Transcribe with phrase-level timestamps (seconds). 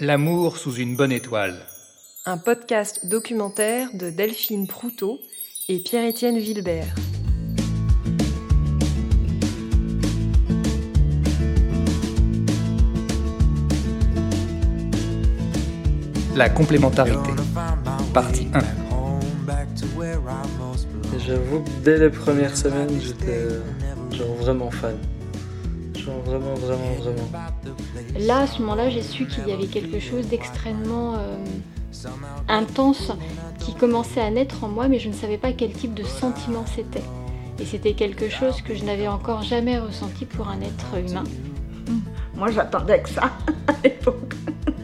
[0.00, 1.56] L'amour sous une bonne étoile.
[2.24, 5.18] Un podcast documentaire de Delphine Proutot
[5.68, 6.94] et Pierre-Étienne Vilbert.
[16.36, 17.30] La complémentarité.
[18.14, 18.60] Partie 1.
[21.10, 23.48] Et J'avoue que dès les premières semaines, j'étais
[24.16, 24.96] genre vraiment fan.
[26.24, 27.28] Vraiment, vraiment, vraiment.
[28.18, 31.36] Là, à ce moment-là, j'ai su qu'il y avait quelque chose d'extrêmement euh,
[32.48, 33.12] intense
[33.58, 36.64] qui commençait à naître en moi, mais je ne savais pas quel type de sentiment
[36.66, 37.02] c'était.
[37.60, 41.24] Et c'était quelque chose que je n'avais encore jamais ressenti pour un être humain.
[42.34, 43.32] Moi, j'attendais que ça
[43.66, 44.34] à l'époque.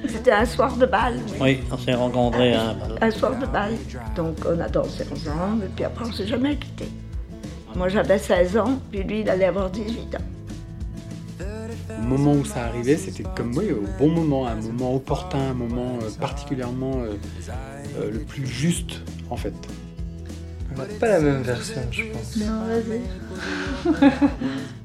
[0.09, 1.19] C'était un soir de bal.
[1.41, 1.61] oui.
[1.71, 2.53] On s'est rencontrés.
[2.55, 3.75] Hein, Un soir de bal.
[4.17, 6.89] Donc, on a dansé ensemble, et puis après, on s'est jamais quittés.
[7.77, 10.19] Moi, j'avais 16 ans, puis lui, il allait avoir 18 ans.
[12.05, 15.55] Au moment où ça arrivait, c'était comme oui, au bon moment, un moment opportun, un
[15.55, 17.15] moment euh, particulièrement euh,
[17.99, 19.55] euh, le plus juste en fait.
[20.75, 22.37] On n'a pas la même version, je pense.
[22.37, 23.01] Non, vas-y.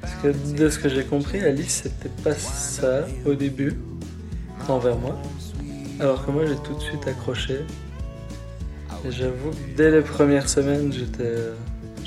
[0.02, 3.73] Parce que de ce que j'ai compris, Alice, c'était pas ça au début,
[4.70, 5.17] envers moi.
[6.00, 7.66] Alors que moi, j'ai tout de suite accroché.
[9.06, 11.36] Et j'avoue que dès les premières semaines, j'étais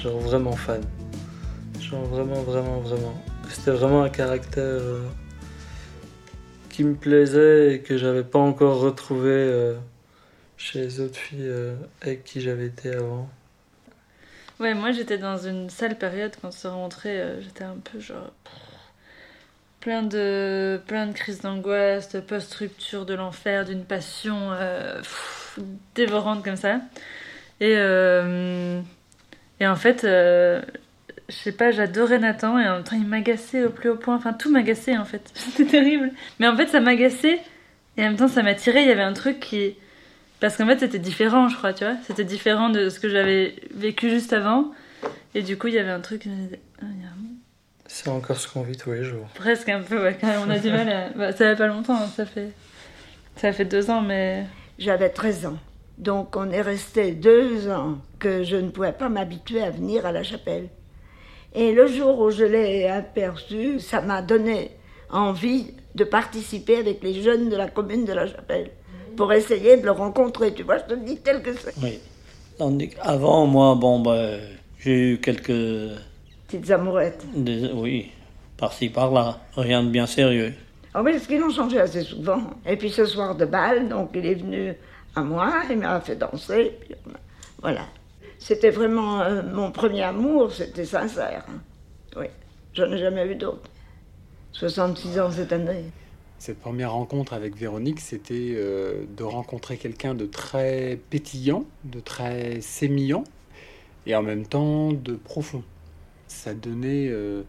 [0.03, 0.81] genre vraiment fan.
[1.81, 3.15] Genre vraiment, vraiment, vraiment.
[3.53, 5.07] C'était vraiment un caractère euh,
[6.71, 9.75] qui me plaisait et que j'avais pas encore retrouvé euh,
[10.57, 13.29] chez les autres filles euh, avec qui j'avais été avant.
[14.59, 17.23] Ouais, moi j'étais dans une sale période quand on s'est rencontrés.
[17.41, 18.33] j'étais un peu genre.
[19.81, 24.53] Plein de, plein de crises d'angoisse, post-rupture, de l'enfer, d'une passion
[25.97, 26.81] dévorante comme ça.
[27.61, 30.07] Et, et en fait,
[31.33, 34.17] je sais pas, j'adorais Nathan et en même temps il m'agaçait au plus haut point.
[34.17, 35.31] Enfin, tout m'agaçait en fait.
[35.35, 36.11] C'était terrible.
[36.39, 37.41] Mais en fait, ça m'agaçait
[37.97, 38.83] et en même temps ça m'attirait.
[38.83, 39.77] Il y avait un truc qui.
[40.41, 41.95] Parce qu'en fait, c'était différent, je crois, tu vois.
[42.05, 44.73] C'était différent de ce que j'avais vécu juste avant.
[45.35, 46.29] Et du coup, il y avait un truc.
[47.87, 49.29] C'est encore ce qu'on vit tous les jours.
[49.35, 51.09] Presque un peu, ouais, quand même, on a du mal à.
[51.11, 52.51] Bah, ça fait pas longtemps, hein, ça fait.
[53.37, 54.45] Ça fait deux ans, mais.
[54.79, 55.59] J'avais 13 ans.
[55.99, 60.13] Donc, on est resté deux ans que je ne pouvais pas m'habituer à venir à
[60.13, 60.69] la chapelle.
[61.55, 64.71] Et le jour où je l'ai aperçu, ça m'a donné
[65.11, 68.71] envie de participer avec les jeunes de la commune de la chapelle
[69.17, 70.55] pour essayer de le rencontrer.
[70.55, 71.75] Tu vois, je te le dis tel que c'est.
[71.83, 71.99] Oui.
[72.91, 74.37] Qu'avant, moi, bon, bah,
[74.79, 75.53] j'ai eu quelques.
[76.47, 77.25] Petites amourettes.
[77.35, 78.11] des- oui,
[78.57, 79.39] par-ci, par-là.
[79.57, 80.55] Rien de bien sérieux.
[80.95, 82.41] Ah oui, parce qu'ils l'ont changé assez souvent.
[82.67, 84.75] Et puis ce soir de bal, donc il est venu
[85.17, 86.73] à moi, il m'a fait danser.
[86.81, 86.95] Puis
[87.61, 87.81] voilà.
[88.45, 91.45] C'était vraiment euh, mon premier amour, c'était sincère.
[91.49, 91.61] hein.
[92.17, 92.27] Oui,
[92.75, 93.71] j'en ai jamais eu d'autre.
[94.51, 95.85] 66 ans cette année.
[96.41, 102.61] Cette première rencontre avec Véronique, c'était euh, de rencontrer quelqu'un de très pétillant, de très
[102.61, 103.23] sémillant,
[104.07, 105.63] et en même temps de profond.
[106.27, 107.43] Ça donnait euh,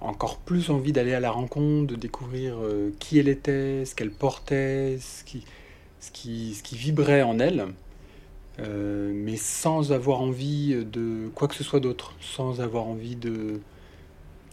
[0.00, 2.56] encore plus envie d'aller à la rencontre, de découvrir
[2.98, 7.66] qui elle était, ce qu'elle portait, ce qui vibrait en elle,
[8.60, 13.60] euh, mais sans avoir envie de quoi que ce soit d'autre, sans avoir envie de,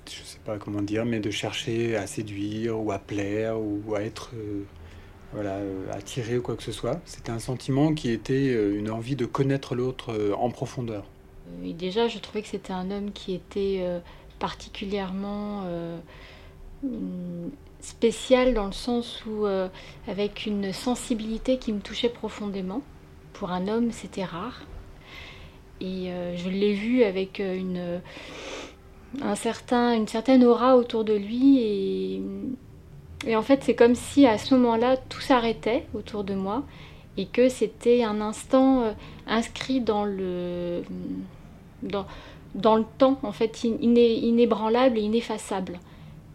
[0.07, 4.01] je sais pas comment dire, mais de chercher à séduire ou à plaire ou à
[4.01, 4.63] être euh,
[5.33, 7.01] voilà, euh, attiré ou quoi que ce soit.
[7.05, 11.05] C'était un sentiment qui était une envie de connaître l'autre en profondeur.
[11.63, 13.83] Et déjà, je trouvais que c'était un homme qui était
[14.39, 15.63] particulièrement
[17.81, 19.45] spécial dans le sens où,
[20.07, 22.81] avec une sensibilité qui me touchait profondément.
[23.39, 24.61] Pour un homme, c'était rare.
[25.81, 28.01] Et euh, je l'ai vu avec euh, une,
[29.21, 31.59] un certain, une certaine aura autour de lui.
[33.27, 36.63] Et, en fait, c'est comme si à ce moment-là, tout s'arrêtait autour de moi
[37.17, 38.91] et que c'était un instant euh,
[39.27, 40.83] inscrit dans le
[41.81, 42.05] dans,
[42.55, 45.79] dans le temps en fait in- iné- inébranlable et ineffaçable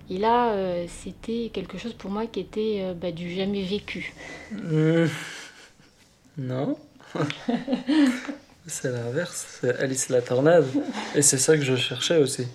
[0.09, 4.15] et là euh, c'était quelque chose pour moi qui était euh, bah, du jamais vécu.
[6.39, 6.78] Non.
[8.66, 10.66] c'est l'inverse, c'est Alice la tornade.
[11.15, 12.47] Et c'est ça que je cherchais aussi.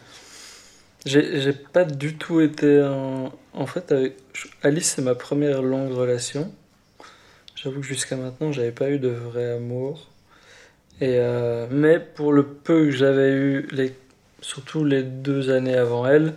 [1.06, 3.66] J'ai pas du tout été en.
[3.68, 4.16] Fait, avec...
[4.64, 6.52] Alice, c'est ma première longue relation.
[7.56, 10.10] J'avoue que jusqu'à maintenant, j'avais pas eu de vrai amour.
[11.02, 13.68] Et euh, Mais pour le peu que j'avais eu,
[14.42, 16.34] surtout les deux années avant elle,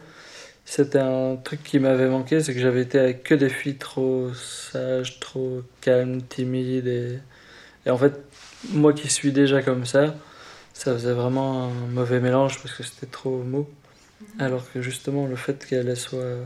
[0.64, 4.32] c'était un truc qui m'avait manqué, c'est que j'avais été avec que des filles trop
[4.35, 6.87] sages, trop calmes, timides.
[6.87, 7.19] Et,
[7.88, 8.12] et en fait,
[8.69, 10.14] moi qui suis déjà comme ça,
[10.75, 13.67] ça faisait vraiment un mauvais mélange parce que c'était trop mou.
[14.38, 16.37] Alors que justement, le fait qu'elle soit,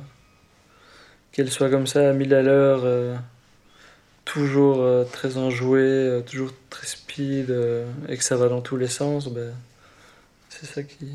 [1.32, 3.16] qu'elle soit comme ça à mille à l'heure, euh,
[4.24, 7.52] toujours euh, très enjoué, euh, toujours très speed,
[8.08, 9.52] et que ça va dans tous les sens, ben,
[10.48, 11.08] c'est ça qui,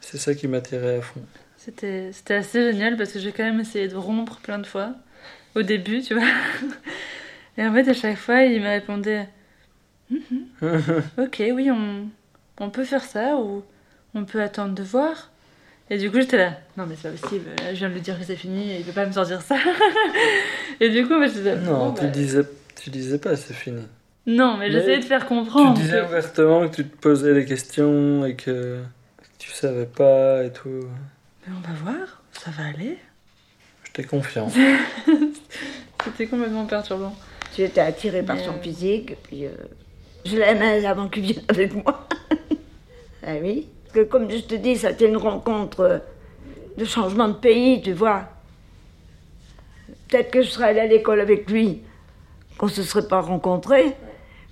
[0.00, 1.20] c'est ça qui m'attirait à fond.
[1.58, 4.94] C'était c'était assez génial parce que j'ai quand même essayé de rompre plein de fois.
[5.54, 6.28] Au début, tu vois.
[7.58, 9.26] Et en fait, à chaque fois, il me répondait Mhm.
[11.18, 12.08] Ok, oui, on,
[12.58, 13.62] on peut faire ça ou
[14.14, 15.30] on peut attendre de voir.
[15.88, 16.54] Et du coup, j'étais là.
[16.76, 17.44] Non, mais c'est pas possible.
[17.58, 19.40] Là, je viens de lui dire que c'est fini et il peut pas me sortir
[19.40, 19.56] ça.
[20.80, 21.60] et du coup, moi, j'étais là.
[21.60, 22.42] non, bon, tu bah, disais,
[22.80, 23.82] tu disais pas c'est fini.
[24.26, 25.74] Non, mais Mais j'essayais de faire comprendre.
[25.76, 28.80] Tu disais que- ouvertement que tu te posais des questions et que,
[29.38, 30.88] tu savais pas et tout.
[31.46, 32.98] Mais on va voir, ça va aller.
[33.84, 34.48] J'étais confiant.
[36.04, 37.14] C'était complètement perturbant.
[37.56, 39.50] J'étais attirée par Mais, son euh, physique, et puis euh,
[40.26, 42.06] je l'aimais avant qu'il vienne avec moi.
[43.26, 43.68] ah oui.
[43.92, 45.98] Que comme je te dis, c'était une rencontre euh,
[46.76, 48.24] de changement de pays, tu vois.
[50.08, 51.82] Peut-être que je serais allée à l'école avec lui,
[52.58, 53.94] qu'on ne se serait pas rencontrés.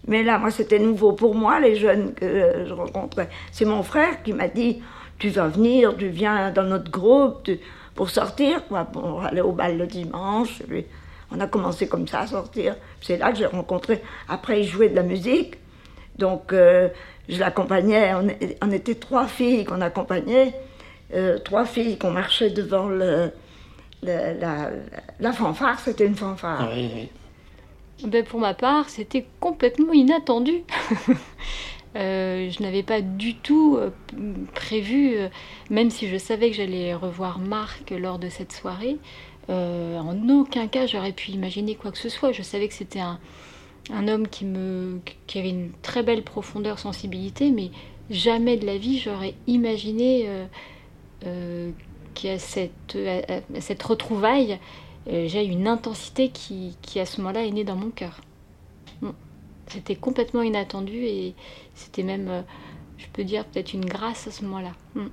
[0.06, 3.28] Mais là, moi, c'était nouveau pour moi, les jeunes que je rencontrais.
[3.52, 4.82] C'est mon frère qui m'a dit
[5.18, 7.50] Tu vas venir, tu viens dans notre groupe
[7.94, 10.62] pour sortir, quoi, pour aller au bal le dimanche.
[11.30, 12.76] On a commencé comme ça à sortir.
[13.00, 14.02] C'est là que j'ai rencontré.
[14.28, 15.56] Après, il jouait de la musique.
[16.18, 16.88] Donc, euh,
[17.28, 18.12] je l'accompagnais.
[18.62, 20.52] On, était trois filles qu'on accompagnait.
[21.14, 23.30] euh, trois filles qu'on marchait devant le,
[24.02, 24.70] le- la,
[25.20, 25.80] la fanfare.
[25.80, 26.68] C'était une fanfare.
[26.74, 27.08] Oui, oui.
[28.08, 30.62] Ben, pour ma part, c'était complètement inattendu.
[31.96, 33.90] Euh, je n'avais pas du tout euh,
[34.52, 35.28] prévu, euh,
[35.70, 38.96] même si je savais que j'allais revoir Marc lors de cette soirée,
[39.48, 42.32] euh, en aucun cas j'aurais pu imaginer quoi que ce soit.
[42.32, 43.20] Je savais que c'était un,
[43.90, 47.70] un homme qui, me, qui avait une très belle profondeur, sensibilité, mais
[48.10, 50.46] jamais de la vie j'aurais imaginé euh,
[51.26, 51.70] euh,
[52.14, 54.58] qu'à cette, à cette retrouvaille,
[55.08, 58.20] euh, j'ai une intensité qui, qui, à ce moment-là est née dans mon cœur.
[59.66, 61.34] C'était complètement inattendu et
[61.74, 62.42] c'était même, euh,
[62.98, 64.72] je peux dire, peut-être une grâce à ce moment-là.
[64.94, 65.06] Mm.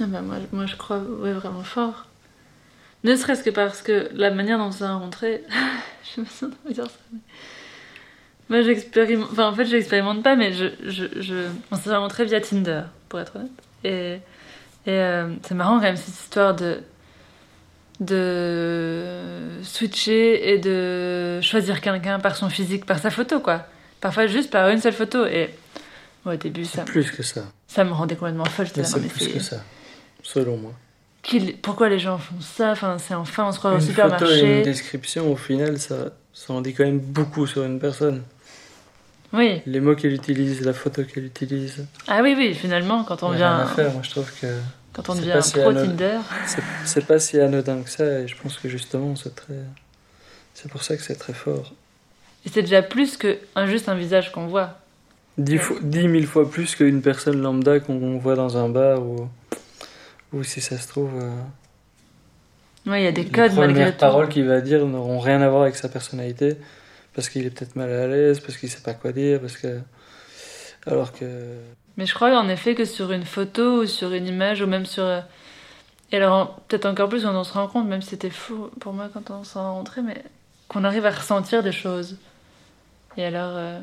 [0.00, 2.06] Ah bah moi, moi je crois vraiment fort.
[3.04, 5.44] Ne serait-ce que parce que la manière dont on s'est rencontrés,
[6.16, 6.92] je me sens dire ça.
[7.12, 7.18] mais-
[8.48, 11.46] Moi j'expérimente, enfin en fait j'expérimente pas, mais je, je, je...
[11.70, 13.50] on s'est rencontrés via Tinder, pour être honnête.
[13.84, 14.20] Et, et
[14.90, 16.80] euh, c'est marrant quand même cette histoire de
[18.00, 23.66] de switcher et de choisir quelqu'un par son physique, par sa photo quoi.
[24.00, 25.24] Parfois juste par une seule photo.
[25.26, 25.50] Et
[26.24, 27.42] moi, au début ça, plus que ça.
[27.68, 28.66] ça me rendait complètement folle.
[28.74, 29.62] C'est plus que ça.
[30.22, 30.72] Selon moi.
[31.62, 34.10] Pourquoi les gens font ça Enfin, c'est enfin, on se croit au Une photo et
[34.10, 34.62] une supermarché.
[34.62, 35.96] description, au final, ça,
[36.32, 38.22] ça en dit quand même beaucoup sur une personne.
[39.32, 39.62] Oui.
[39.66, 41.86] Les mots qu'elle utilise, la photo qu'elle utilise.
[42.08, 44.46] Ah oui, oui, finalement, quand on a rien devient, à faire, moi je trouve que
[44.92, 45.86] quand on devient si pro anodin.
[45.86, 46.18] Tinder.
[46.84, 49.54] c'est- pas si anodin que ça, et je pense que justement, c'est très.
[50.54, 51.72] C'est pour ça que c'est très fort.
[52.44, 54.76] Et c'est déjà plus que un, juste un visage qu'on voit.
[55.38, 59.28] Dix, fois, dix mille fois plus qu'une personne lambda qu'on voit dans un bar ou,
[60.32, 61.10] ou si ça se trouve.
[61.20, 61.30] euh,
[62.86, 63.98] Oui, il y a des les codes malgré tout.
[63.98, 66.56] paroles qu'il va dire n'auront rien à voir avec sa personnalité
[67.14, 69.80] parce qu'il est peut-être mal à l'aise, parce qu'il sait pas quoi dire, parce que.
[70.86, 71.24] Alors que.
[71.96, 74.86] Mais je crois en effet que sur une photo ou sur une image ou même
[74.86, 75.04] sur.
[75.04, 75.20] euh,
[76.10, 78.92] Et alors, peut-être encore plus quand on se rend compte, même si c'était fou pour
[78.92, 80.22] moi quand on s'est rencontrés, mais
[80.68, 82.16] qu'on arrive à ressentir des choses.
[83.16, 83.52] Et alors.
[83.56, 83.78] euh,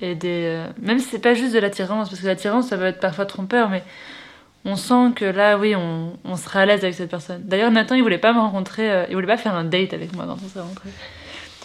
[0.00, 0.44] Et des.
[0.46, 3.26] euh, Même si c'est pas juste de l'attirance, parce que l'attirance ça peut être parfois
[3.26, 3.82] trompeur, mais
[4.64, 7.42] on sent que là, oui, on, on sera à l'aise avec cette personne.
[7.44, 10.14] D'ailleurs, Nathan, il voulait pas me rencontrer, euh, il voulait pas faire un date avec
[10.14, 10.90] moi quand on s'est rencontrés.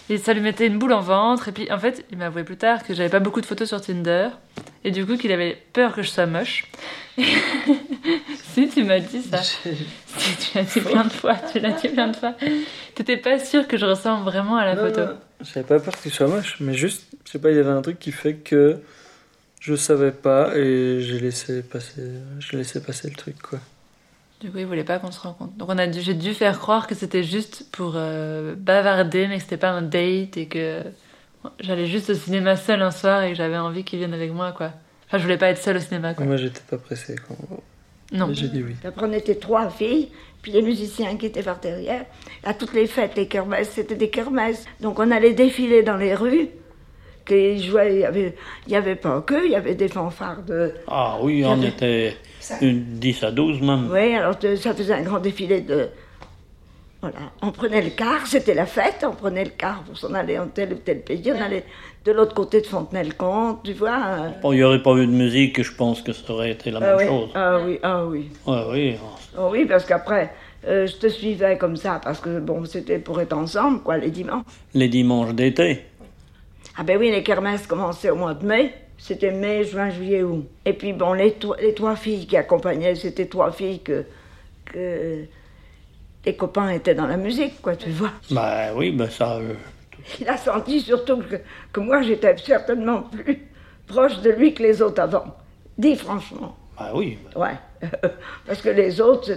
[0.10, 1.50] Et ça lui mettait une boule en ventre.
[1.50, 3.68] Et puis, en fait, il m'a avoué plus tard que j'avais pas beaucoup de photos
[3.68, 4.30] sur Tinder.
[4.84, 6.66] Et du coup, qu'il avait peur que je sois moche.
[7.18, 9.42] si, tu m'as dit ça.
[10.18, 11.36] Si, tu l'as dit plein de fois.
[11.52, 12.34] Tu l'as dit plein de fois.
[12.96, 15.02] T'étais pas sûr que je ressemble vraiment à la Non, photo.
[15.42, 17.84] J'avais pas peur qu'il soit moche, mais juste, je sais pas, il y avait un
[17.84, 18.82] truc qui fait que
[19.60, 22.04] je savais pas et j'ai laissé passer,
[22.40, 23.60] j'ai laissé passer le truc quoi.
[24.42, 25.52] Du coup, il voulait pas qu'on se rencontre.
[25.58, 29.36] Donc, on a dû, j'ai dû faire croire que c'était juste pour euh, bavarder, mais
[29.36, 30.82] que c'était pas un date et que
[31.60, 34.54] j'allais juste au cinéma seule un soir et que j'avais envie qu'il vienne avec moi,
[34.54, 34.72] quoi.
[35.08, 36.26] Enfin, je voulais pas être seule au cinéma, quoi.
[36.26, 37.36] Moi j'étais pas pressé quand.
[38.14, 38.30] Non.
[38.32, 38.76] J'ai dit oui.
[38.86, 40.10] Après, on était trois filles,
[40.42, 42.06] puis les musiciens qui étaient par derrière.
[42.44, 44.66] À toutes les fêtes, les kermesses, c'était des kermesses.
[44.80, 46.48] Donc on allait défiler dans les rues.
[47.28, 48.36] Jouaient, il y avait,
[48.68, 50.74] il y avait pas que, il y avait des fanfares de.
[50.88, 52.16] Ah oui, on était
[52.62, 53.88] une 10 à 12 même.
[53.92, 55.90] Oui, alors de- ça faisait un grand défilé de.
[57.02, 60.38] Voilà, on prenait le car, c'était la fête, on prenait le car pour s'en aller
[60.38, 61.32] en tel ou tel pays.
[61.34, 61.64] On allait
[62.04, 64.02] de l'autre côté de Fontenay-le-Comte, tu vois.
[64.20, 64.30] euh.
[64.42, 66.80] Bon, il n'y aurait pas eu de musique, je pense que ça aurait été la
[66.80, 67.30] Ah même oui, chose.
[67.36, 68.30] ah oui, ah oui.
[68.46, 68.96] Ouais, oui.
[69.38, 70.34] Oh oui, parce qu'après,
[70.68, 74.10] euh, je te suivais comme ça parce que bon, c'était pour être ensemble, quoi, les
[74.12, 74.44] dimanches.
[74.74, 75.84] Les dimanches d'été.
[76.80, 78.74] Ah ben oui, les kermesses commençaient au mois de mai.
[78.98, 80.46] C'était mai, juin, juillet, août.
[80.66, 84.06] Et puis bon, les, to- les trois filles qui accompagnaient, c'était trois filles que,
[84.66, 85.26] que
[86.26, 88.12] les copains étaient dans la musique, quoi, tu vois.
[88.32, 89.36] Bah oui, bah ça.
[89.38, 89.54] euh,
[90.22, 91.36] Il a senti surtout que,
[91.74, 93.48] que moi, j'étais certainement plus
[93.88, 95.36] proche de lui que les autres avant.
[95.78, 96.56] Dis franchement.
[96.78, 97.18] bah oui.
[97.36, 97.56] Ouais.
[98.46, 99.32] parce que les autres,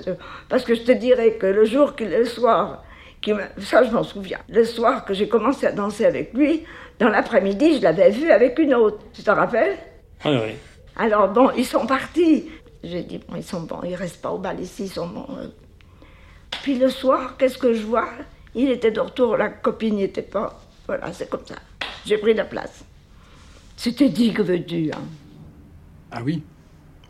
[0.48, 2.84] parce que je te dirais que le jour, le soir,
[3.22, 6.64] qui ça je m'en souviens, le soir que j'ai commencé à danser avec lui,
[6.98, 8.98] dans l'après-midi, je l'avais vu avec une autre.
[9.14, 9.78] Tu te rappelles?
[10.24, 10.52] Oui, oui.
[10.96, 12.50] Alors bon, ils sont partis.
[12.84, 15.26] J'ai dit, bon, ils sont bons, ils restent pas au bal ici, ils sont bons.
[15.38, 15.48] euh.
[16.62, 18.08] Puis le soir, qu'est-ce que je vois?
[18.54, 20.60] Il était de retour, la copine n'y était pas.
[20.86, 21.54] Voilà, c'est comme ça.
[22.04, 22.84] J'ai pris la place.
[23.76, 25.00] C'était dit que veux-tu, hein.
[26.10, 26.42] Ah oui,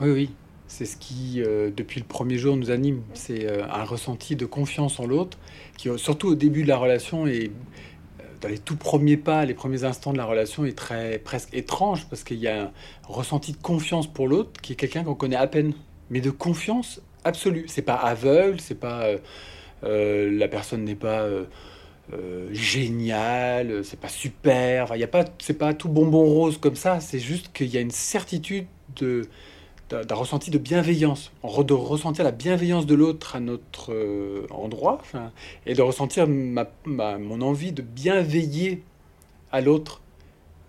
[0.01, 0.31] oui, oui.
[0.73, 3.03] C'est ce qui, euh, depuis le premier jour, nous anime.
[3.13, 5.37] C'est euh, un ressenti de confiance en l'autre,
[5.77, 7.51] qui, surtout au début de la relation et
[8.21, 11.53] euh, dans les tout premiers pas, les premiers instants de la relation, est très presque
[11.53, 12.71] étrange parce qu'il y a un
[13.07, 15.75] ressenti de confiance pour l'autre qui est quelqu'un qu'on connaît à peine,
[16.09, 17.67] mais de confiance absolue.
[17.69, 19.09] C'est pas aveugle, c'est pas
[19.83, 21.27] la personne n'est pas
[22.15, 24.85] euh, géniale, c'est pas super.
[24.85, 26.99] Enfin, il y a pas, c'est pas tout bonbon rose comme ça.
[27.01, 28.65] C'est juste qu'il y a une certitude
[28.97, 29.29] de
[29.93, 35.03] d'un d'un ressenti de bienveillance, de ressentir la bienveillance de l'autre à notre euh, endroit,
[35.67, 38.83] et de ressentir mon envie de bien veiller
[39.53, 40.01] à l'autre,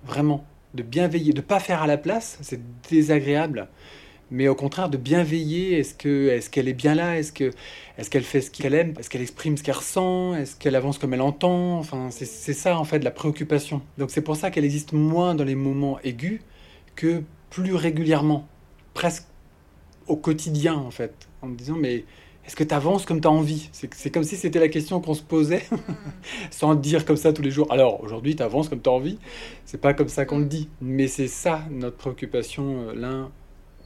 [0.06, 3.70] vraiment, de bien veiller, de pas faire à la place, c'est désagréable,
[4.30, 5.80] mais au contraire de bien veiller.
[5.80, 7.52] Est-ce que est-ce qu'elle est bien là Est-ce que
[7.98, 10.98] est-ce qu'elle fait ce qu'elle aime Est-ce qu'elle exprime ce qu'elle ressent Est-ce qu'elle avance
[10.98, 13.82] comme elle entend Enfin, c'est ça en fait la préoccupation.
[13.98, 16.42] Donc c'est pour ça qu'elle existe moins dans les moments aigus
[16.96, 18.48] que plus régulièrement,
[18.94, 19.26] presque
[20.08, 22.06] au quotidien en fait, en me disant mais
[22.46, 23.70] est-ce que tu avances comme tu as envie?
[23.72, 25.66] C'est comme si c'était la question qu'on se posait,
[26.52, 27.68] sans dire comme ça tous les jours.
[27.72, 29.18] Alors aujourd'hui tu avances comme tu as envie,
[29.66, 33.32] c'est pas comme ça qu'on le dit, mais c'est ça notre préoccupation euh, l'un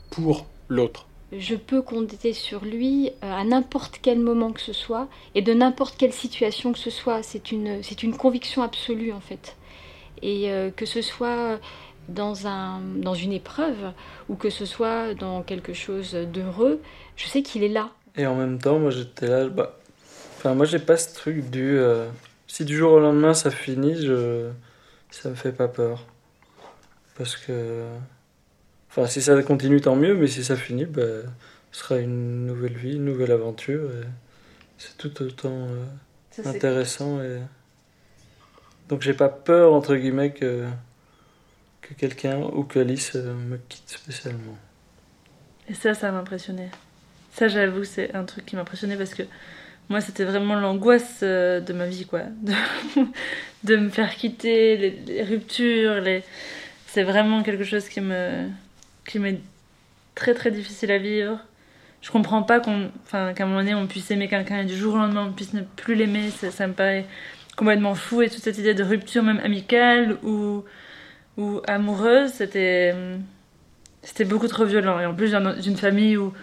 [0.09, 1.07] pour l'autre.
[1.33, 5.53] Je peux compter sur lui euh, à n'importe quel moment que ce soit et de
[5.53, 7.21] n'importe quelle situation que ce soit.
[7.21, 9.55] C'est une, une conviction absolue en fait.
[10.23, 11.59] Et euh, que ce soit
[12.09, 13.93] dans, un, dans une épreuve
[14.29, 16.81] ou que ce soit dans quelque chose d'heureux,
[17.15, 17.91] je sais qu'il est là.
[18.15, 19.77] Et en même temps, moi j'étais là, bah.
[20.37, 21.77] Enfin, moi j'ai pas ce truc du.
[21.77, 22.07] euh,
[22.47, 24.49] si du jour au lendemain ça finit, je.
[25.11, 26.05] Ça me fait pas peur.
[27.17, 27.85] Parce que.
[28.89, 31.01] Enfin, si ça continue, tant mieux, mais si ça finit, bah.
[31.71, 33.83] Ce sera une nouvelle vie, une nouvelle aventure.
[33.91, 34.05] et
[34.77, 35.85] C'est tout autant euh,
[36.31, 37.39] Ça, intéressant et.
[38.89, 40.65] Donc j'ai pas peur, entre guillemets, que.
[41.87, 44.57] Que quelqu'un ou que Alice euh, me quitte spécialement.
[45.69, 46.69] Et ça, ça m'impressionnait.
[47.33, 49.23] Ça, j'avoue, c'est un truc qui m'impressionnait parce que
[49.89, 52.23] moi, c'était vraiment l'angoisse euh, de ma vie, quoi.
[53.63, 56.23] De, me faire quitter, les, ruptures, les...
[56.85, 58.47] c'est vraiment quelque chose qui me
[59.07, 59.39] qui m'est
[60.15, 61.39] très très difficile à vivre.
[62.01, 64.77] Je comprends pas qu'on, enfin, qu'à un moment donné, on puisse aimer quelqu'un et du
[64.77, 66.29] jour au lendemain, on puisse ne plus l'aimer.
[66.29, 67.05] Ça, me paraît
[67.55, 68.21] complètement fou.
[68.21, 70.63] Et toute cette idée de rupture, même amicale ou,
[71.37, 72.93] ou amoureuse, c'était
[74.01, 74.99] c'était beaucoup trop violent.
[74.99, 76.33] Et en plus, d'une famille où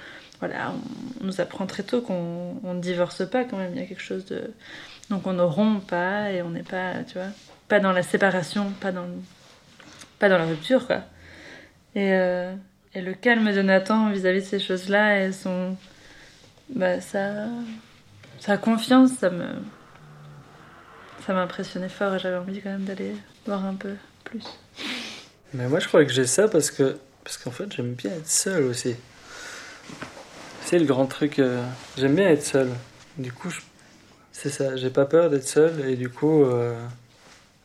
[0.40, 0.72] voilà,
[1.20, 3.72] on, nous apprend très tôt qu'on on ne divorce pas quand même.
[3.74, 4.52] Il y a quelque chose de.
[5.10, 7.28] Donc on ne rompt pas et on n'est pas, tu vois,
[7.68, 9.06] pas dans la séparation, pas dans,
[10.18, 11.02] pas dans la rupture, quoi.
[11.94, 12.54] Et, euh,
[12.94, 15.76] et le calme de Nathan vis-à-vis de ces choses-là et son.
[16.68, 17.46] Bah, ça.
[18.40, 19.46] Sa confiance, ça me.
[21.26, 23.14] Ça m'a impressionné fort et j'avais envie quand même d'aller
[23.46, 23.94] voir un peu
[25.52, 28.28] Mais moi, je crois que j'ai ça parce que parce qu'en fait, j'aime bien être
[28.28, 28.96] seul aussi.
[30.64, 31.38] C'est le grand truc.
[31.38, 31.62] euh,
[31.96, 32.68] J'aime bien être seul.
[33.18, 33.52] Du coup,
[34.32, 34.76] c'est ça.
[34.76, 36.74] J'ai pas peur d'être seul et du coup, euh,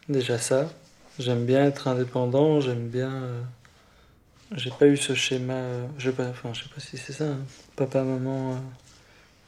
[0.08, 0.70] déjà ça.
[1.18, 2.62] J'aime bien être indépendant.
[2.62, 3.12] J'aime bien.
[3.12, 3.42] euh,
[4.56, 5.62] J'ai pas eu ce schéma.
[5.98, 6.28] Je pas.
[6.30, 7.26] Enfin, je sais pas si c'est ça.
[7.26, 7.38] hein.
[7.76, 8.60] Papa, maman.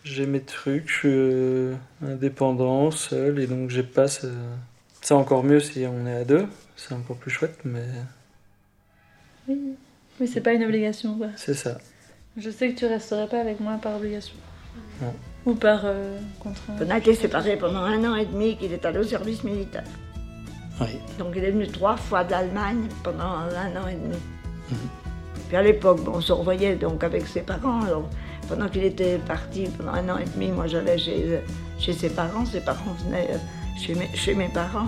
[0.03, 0.89] J'ai mes trucs.
[0.89, 4.27] Je suis indépendant, seul et donc j'ai pas ce.
[5.01, 6.45] C'est encore mieux si on est à deux.
[6.75, 7.83] C'est encore plus chouette, mais
[9.47, 9.59] Oui,
[10.19, 11.27] oui c'est pas une obligation, quoi.
[11.35, 11.77] c'est ça.
[12.37, 14.35] Je sais que tu resterais pas avec moi par obligation.
[15.01, 15.13] Non.
[15.45, 16.81] Ou par euh, contrainte.
[16.81, 19.83] On a été séparés pendant un an et demi qu'il est allé au service militaire.
[20.79, 20.87] Oui.
[21.19, 24.15] Donc il est venu trois fois d'Allemagne pendant un an et demi.
[24.69, 24.77] Mhm.
[25.49, 27.81] Puis à l'époque, bon, on se revoyait donc avec ses parents.
[27.81, 28.07] Alors,
[28.47, 31.41] pendant qu'il était parti pendant un an et demi, moi j'allais chez,
[31.79, 32.45] chez ses parents.
[32.45, 33.37] Ses parents venaient euh,
[33.81, 34.87] chez mes, chez mes parents.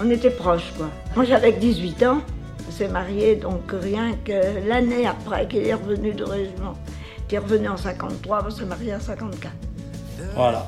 [0.00, 0.90] On était proches, quoi.
[1.14, 2.20] Moi j'avais que 18 ans.
[2.68, 6.74] On s'est mariés, donc rien que l'année après qu'il est revenu de régiment.
[7.30, 9.52] Il est revenu en 53, on s'est mariés en 54.
[10.34, 10.66] Voilà.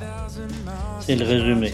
[0.99, 1.71] C'est le résumé.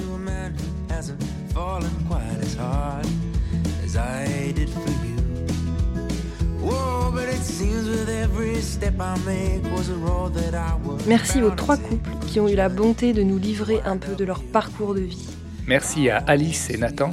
[11.08, 14.26] Merci aux trois couples qui ont eu la bonté de nous livrer un peu de
[14.26, 15.37] leur parcours de vie.
[15.68, 17.10] Merci à Alice et Nathan.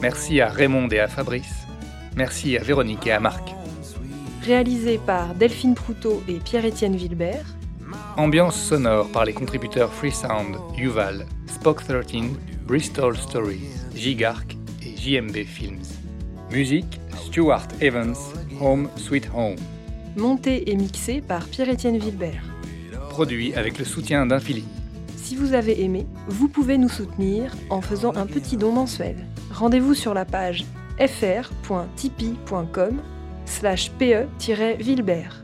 [0.00, 1.66] Merci à Raymond et à Fabrice.
[2.16, 3.54] Merci à Véronique et à Marc.
[4.42, 7.44] Réalisé par Delphine Proutot et Pierre-Étienne Vilbert.
[8.16, 12.30] Ambiance sonore par les contributeurs Freesound, Yuval, Spock 13,
[12.66, 15.82] Bristol Stories, Gigarc et JMB Films.
[16.50, 18.16] Musique Stuart Evans,
[18.58, 19.56] Home Sweet Home.
[20.16, 22.42] Monté et mixé par Pierre-Étienne Vilbert.
[23.10, 24.64] Produit avec le soutien d'Infini.
[25.32, 29.16] Si vous avez aimé, vous pouvez nous soutenir en faisant un petit don mensuel.
[29.50, 30.62] Rendez-vous sur la page
[30.98, 33.00] fr.tipeee.com
[33.46, 35.42] slash pe-vilbert.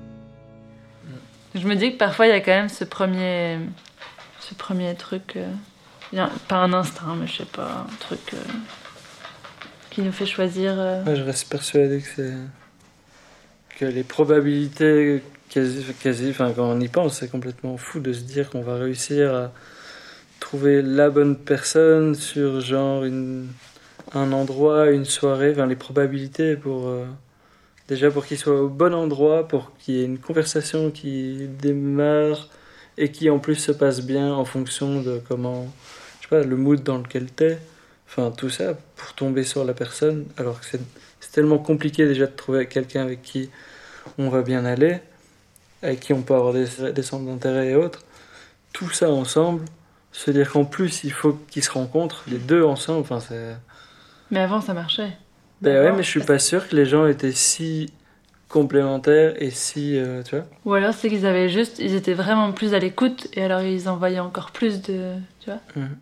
[1.55, 3.61] Je me dis que parfois il y a quand même ce premier,
[4.41, 8.43] ce premier truc, euh, pas un instinct, mais je sais pas, un truc euh,
[9.89, 10.75] qui nous fait choisir.
[10.77, 12.35] euh, Ouais, je reste persuadé que c'est
[13.79, 18.21] que les probabilités quasi, quasi, enfin quand on y pense, c'est complètement fou de se
[18.21, 19.51] dire qu'on va réussir à
[20.49, 23.49] trouver la bonne personne sur genre une,
[24.15, 27.05] un endroit, une soirée, enfin les probabilités pour euh,
[27.87, 32.49] déjà pour qu'il soit au bon endroit, pour qu'il y ait une conversation qui démarre
[32.97, 35.69] et qui en plus se passe bien en fonction de comment,
[36.21, 37.59] je sais pas, le mood dans lequel t'es.
[38.09, 40.81] Enfin, tout ça pour tomber sur la personne, alors que c'est
[41.21, 43.51] c'est tellement compliqué déjà de trouver quelqu'un avec qui
[44.17, 45.01] on va bien aller,
[45.83, 48.03] avec qui on peut avoir des, des centres d'intérêt et autres.
[48.73, 49.65] Tout ça ensemble,
[50.19, 53.57] se dire qu'en plus il faut qu'ils se rencontrent, les deux ensemble, enfin c'est.
[54.33, 55.13] Mais avant ça marchait.
[55.63, 57.93] Ben ouais, mais je suis pas sûr que les gens étaient si
[58.49, 59.97] complémentaires et si.
[59.97, 63.29] euh, tu vois Ou alors c'est qu'ils avaient juste, ils étaient vraiment plus à l'écoute
[63.35, 65.61] et alors ils envoyaient encore plus de, tu vois.
[65.77, 65.97] Mhm.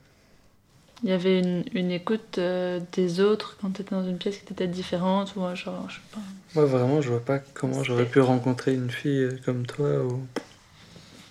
[1.02, 4.50] Il y avait une, une écoute euh, des autres quand t'étais dans une pièce qui
[4.54, 6.20] était différente ou genre, je sais pas.
[6.55, 10.22] Moi vraiment, je vois pas comment j'aurais pu rencontrer une fille euh, comme toi ou.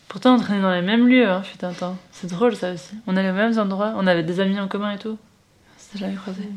[0.08, 1.58] Pourtant on traînait dans les mêmes lieux, hein, fut.
[2.12, 2.96] C'est drôle ça aussi.
[3.08, 5.18] On allait aux mêmes endroits, on avait des amis en commun et tout.
[5.18, 6.50] On s'était jamais croisés.